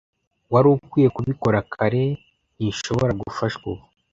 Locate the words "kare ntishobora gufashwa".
1.73-3.63